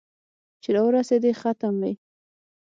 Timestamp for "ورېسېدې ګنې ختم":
0.85-1.73